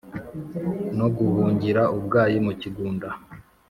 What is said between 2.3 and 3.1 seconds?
mu kigunda